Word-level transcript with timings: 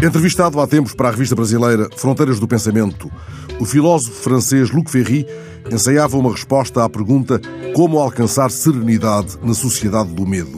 Entrevistado 0.00 0.60
há 0.60 0.66
tempos 0.66 0.94
para 0.94 1.08
a 1.08 1.10
revista 1.10 1.34
brasileira 1.34 1.88
Fronteiras 1.96 2.38
do 2.38 2.46
Pensamento, 2.46 3.10
o 3.58 3.64
filósofo 3.64 4.22
francês 4.22 4.70
Luc 4.70 4.88
Ferry 4.88 5.26
ensaiava 5.72 6.16
uma 6.16 6.30
resposta 6.30 6.84
à 6.84 6.88
pergunta 6.88 7.40
como 7.74 7.98
alcançar 7.98 8.48
serenidade 8.52 9.36
na 9.42 9.54
sociedade 9.54 10.10
do 10.10 10.24
medo. 10.24 10.56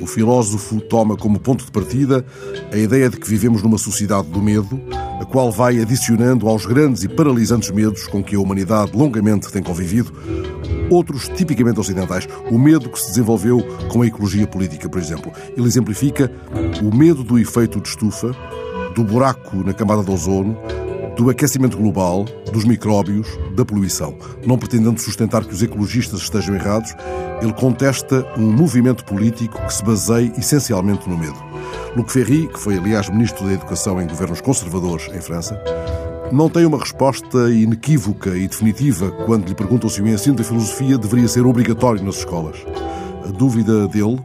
O 0.00 0.06
filósofo 0.06 0.80
toma 0.80 1.14
como 1.14 1.38
ponto 1.38 1.62
de 1.62 1.70
partida 1.70 2.24
a 2.72 2.76
ideia 2.78 3.10
de 3.10 3.18
que 3.18 3.28
vivemos 3.28 3.62
numa 3.62 3.76
sociedade 3.76 4.28
do 4.28 4.40
medo, 4.40 4.80
a 5.20 5.26
qual 5.26 5.52
vai 5.52 5.78
adicionando 5.78 6.48
aos 6.48 6.64
grandes 6.64 7.04
e 7.04 7.08
paralisantes 7.08 7.70
medos 7.70 8.06
com 8.06 8.24
que 8.24 8.34
a 8.34 8.40
humanidade 8.40 8.96
longamente 8.96 9.52
tem 9.52 9.62
convivido, 9.62 10.10
outros 10.88 11.28
tipicamente 11.28 11.78
ocidentais. 11.78 12.26
O 12.50 12.58
medo 12.58 12.88
que 12.88 12.98
se 12.98 13.08
desenvolveu 13.08 13.60
com 13.90 14.00
a 14.00 14.06
ecologia 14.06 14.46
política, 14.46 14.88
por 14.88 14.98
exemplo. 14.98 15.30
Ele 15.54 15.66
exemplifica 15.66 16.32
o 16.82 16.96
medo 16.96 17.22
do 17.22 17.38
efeito 17.38 17.78
de 17.78 17.88
estufa, 17.90 18.34
do 18.94 19.04
buraco 19.04 19.56
na 19.64 19.72
camada 19.72 20.02
de 20.02 20.10
ozono, 20.10 20.56
do 21.16 21.28
aquecimento 21.28 21.76
global, 21.76 22.24
dos 22.52 22.64
micróbios, 22.64 23.28
da 23.54 23.64
poluição. 23.64 24.14
Não 24.46 24.56
pretendendo 24.56 25.00
sustentar 25.00 25.44
que 25.44 25.52
os 25.52 25.62
ecologistas 25.62 26.20
estejam 26.20 26.54
errados, 26.54 26.94
ele 27.42 27.52
contesta 27.52 28.26
um 28.36 28.50
movimento 28.50 29.04
político 29.04 29.60
que 29.66 29.74
se 29.74 29.84
baseia 29.84 30.32
essencialmente 30.38 31.08
no 31.08 31.18
medo. 31.18 31.36
Luc 31.96 32.10
Ferry, 32.10 32.48
que 32.48 32.58
foi 32.58 32.78
aliás 32.78 33.08
ministro 33.10 33.46
da 33.46 33.52
Educação 33.52 34.00
em 34.00 34.06
governos 34.06 34.40
conservadores 34.40 35.08
em 35.14 35.20
França, 35.20 35.60
não 36.32 36.48
tem 36.48 36.64
uma 36.64 36.78
resposta 36.78 37.50
inequívoca 37.50 38.30
e 38.36 38.46
definitiva 38.46 39.10
quando 39.26 39.48
lhe 39.48 39.54
perguntam 39.54 39.90
se 39.90 40.00
o 40.00 40.06
ensino 40.06 40.36
da 40.36 40.44
filosofia 40.44 40.96
deveria 40.96 41.26
ser 41.26 41.44
obrigatório 41.44 42.02
nas 42.04 42.18
escolas. 42.18 42.56
A 43.26 43.32
dúvida 43.32 43.88
dele 43.88 44.20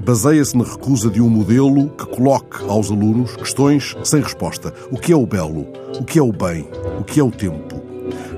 baseia-se 0.00 0.56
na 0.56 0.64
recusa 0.64 1.10
de 1.10 1.20
um 1.20 1.28
modelo 1.28 1.90
que 1.90 2.06
coloque 2.06 2.64
aos 2.68 2.90
alunos 2.90 3.36
questões 3.36 3.96
sem 4.02 4.22
resposta. 4.22 4.72
O 4.90 4.98
que 4.98 5.12
é 5.12 5.16
o 5.16 5.26
belo? 5.26 5.66
O 5.98 6.04
que 6.04 6.18
é 6.18 6.22
o 6.22 6.32
bem? 6.32 6.68
O 6.98 7.04
que 7.04 7.20
é 7.20 7.22
o 7.22 7.30
tempo? 7.30 7.80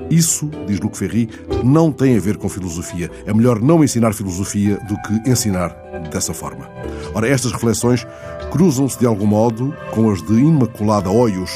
Isso, 0.09 0.49
diz 0.67 0.79
Luc 0.79 0.95
Ferry, 0.95 1.29
não 1.63 1.91
tem 1.91 2.15
a 2.17 2.19
ver 2.19 2.37
com 2.37 2.47
filosofia. 2.49 3.09
É 3.25 3.33
melhor 3.33 3.59
não 3.59 3.83
ensinar 3.83 4.13
filosofia 4.13 4.77
do 4.87 4.95
que 5.01 5.29
ensinar 5.29 5.69
dessa 6.11 6.33
forma. 6.33 6.69
Ora, 7.15 7.27
estas 7.27 7.51
reflexões 7.51 8.05
cruzam-se 8.51 8.99
de 8.99 9.05
algum 9.05 9.25
modo 9.25 9.73
com 9.91 10.11
as 10.11 10.21
de 10.21 10.33
Imaculada 10.33 11.09
Hoyos, 11.09 11.51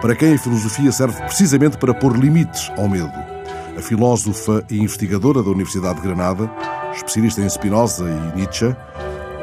para 0.00 0.16
quem 0.16 0.34
a 0.34 0.38
filosofia 0.38 0.90
serve 0.90 1.20
precisamente 1.22 1.76
para 1.76 1.94
pôr 1.94 2.16
limites 2.16 2.70
ao 2.76 2.88
medo. 2.88 3.12
A 3.76 3.82
filósofa 3.82 4.64
e 4.68 4.80
investigadora 4.80 5.42
da 5.42 5.50
Universidade 5.50 6.00
de 6.00 6.06
Granada, 6.06 6.50
especialista 6.92 7.40
em 7.42 7.48
Spinoza 7.48 8.04
e 8.04 8.36
Nietzsche, 8.36 8.74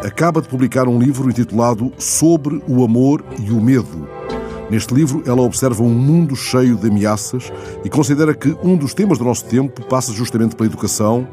acaba 0.04 0.42
de 0.42 0.48
publicar 0.48 0.88
um 0.88 1.00
livro 1.00 1.30
intitulado 1.30 1.92
Sobre 1.98 2.62
o 2.68 2.84
Amor 2.84 3.24
e 3.40 3.52
o 3.52 3.62
Medo. 3.62 4.08
Neste 4.70 4.94
livro, 4.94 5.24
ela 5.26 5.42
observa 5.42 5.82
um 5.82 5.90
mundo 5.90 6.36
cheio 6.36 6.76
de 6.76 6.88
ameaças 6.88 7.52
e 7.86 7.90
considera 7.90 8.34
que 8.34 8.56
um 8.62 8.76
dos 8.76 8.94
temas 8.94 9.18
do 9.18 9.24
nosso 9.24 9.46
tempo 9.46 9.86
passa 9.88 10.12
justamente 10.12 10.56
pela 10.56 10.68
educação 10.68 11.26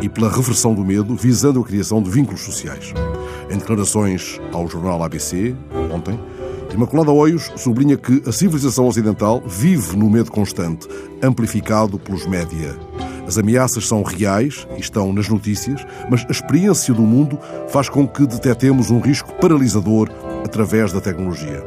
e 0.00 0.08
pela 0.08 0.30
reversão 0.30 0.74
do 0.74 0.84
medo, 0.84 1.14
visando 1.14 1.60
a 1.60 1.64
criação 1.64 2.02
de 2.02 2.08
vínculos 2.08 2.40
sociais. 2.40 2.94
Em 3.50 3.58
declarações 3.58 4.40
ao 4.52 4.66
jornal 4.66 5.02
ABC, 5.02 5.54
ontem, 5.92 6.18
Imaculada 6.72 7.10
Oios 7.10 7.50
sublinha 7.56 7.96
que 7.96 8.22
a 8.26 8.32
civilização 8.32 8.86
ocidental 8.86 9.42
vive 9.46 9.96
no 9.96 10.08
medo 10.08 10.30
constante, 10.30 10.86
amplificado 11.22 11.98
pelos 11.98 12.26
média. 12.26 12.76
As 13.28 13.36
ameaças 13.36 13.86
são 13.86 14.02
reais 14.02 14.66
e 14.74 14.80
estão 14.80 15.12
nas 15.12 15.28
notícias, 15.28 15.86
mas 16.10 16.24
a 16.26 16.32
experiência 16.32 16.94
do 16.94 17.02
mundo 17.02 17.38
faz 17.68 17.86
com 17.86 18.08
que 18.08 18.26
detetemos 18.26 18.90
um 18.90 19.00
risco 19.00 19.34
paralisador 19.34 20.08
através 20.42 20.94
da 20.94 21.00
tecnologia. 21.02 21.62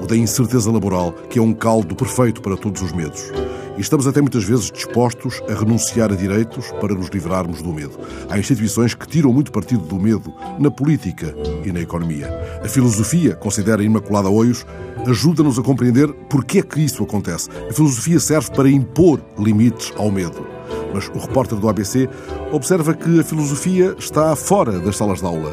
O 0.00 0.06
da 0.06 0.16
incerteza 0.16 0.70
laboral, 0.70 1.12
que 1.28 1.40
é 1.40 1.42
um 1.42 1.52
caldo 1.52 1.96
perfeito 1.96 2.40
para 2.40 2.56
todos 2.56 2.82
os 2.82 2.92
medos. 2.92 3.32
E 3.76 3.80
estamos 3.80 4.06
até 4.06 4.20
muitas 4.20 4.44
vezes 4.44 4.70
dispostos 4.70 5.42
a 5.48 5.54
renunciar 5.58 6.12
a 6.12 6.14
direitos 6.14 6.70
para 6.80 6.94
nos 6.94 7.08
livrarmos 7.08 7.60
do 7.62 7.72
medo. 7.72 7.98
Há 8.30 8.38
instituições 8.38 8.94
que 8.94 9.08
tiram 9.08 9.32
muito 9.32 9.50
partido 9.50 9.84
do 9.84 9.98
medo 9.98 10.32
na 10.60 10.70
política 10.70 11.34
e 11.64 11.72
na 11.72 11.80
economia. 11.80 12.28
A 12.62 12.68
filosofia, 12.68 13.34
considera 13.34 13.82
Imaculada 13.82 14.28
Oios, 14.28 14.64
ajuda-nos 15.04 15.58
a 15.58 15.62
compreender 15.62 16.12
porque 16.30 16.60
é 16.60 16.62
que 16.62 16.78
isso 16.78 17.02
acontece. 17.02 17.48
A 17.68 17.72
filosofia 17.72 18.20
serve 18.20 18.52
para 18.52 18.70
impor 18.70 19.20
limites 19.36 19.92
ao 19.96 20.08
medo. 20.08 20.51
Mas 20.92 21.08
o 21.08 21.18
repórter 21.18 21.58
do 21.58 21.68
ABC 21.68 22.08
observa 22.50 22.94
que 22.94 23.20
a 23.20 23.24
filosofia 23.24 23.94
está 23.98 24.34
fora 24.36 24.78
das 24.78 24.96
salas 24.96 25.20
de 25.20 25.26
aula. 25.26 25.52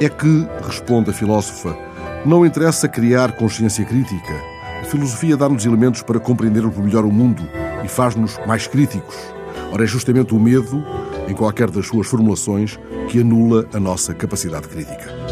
É 0.00 0.08
que, 0.08 0.46
responde 0.66 1.10
a 1.10 1.12
filósofa, 1.12 1.76
não 2.24 2.44
interessa 2.44 2.88
criar 2.88 3.32
consciência 3.32 3.84
crítica. 3.84 4.34
A 4.82 4.84
filosofia 4.84 5.36
dá-nos 5.36 5.64
elementos 5.64 6.02
para 6.02 6.20
compreendermos 6.20 6.76
melhor 6.76 7.04
o 7.04 7.12
mundo 7.12 7.42
e 7.84 7.88
faz-nos 7.88 8.38
mais 8.46 8.66
críticos. 8.66 9.16
Ora, 9.72 9.84
é 9.84 9.86
justamente 9.86 10.34
o 10.34 10.38
medo, 10.38 10.82
em 11.28 11.34
qualquer 11.34 11.70
das 11.70 11.86
suas 11.86 12.06
formulações, 12.06 12.78
que 13.08 13.20
anula 13.20 13.66
a 13.72 13.80
nossa 13.80 14.14
capacidade 14.14 14.68
crítica. 14.68 15.27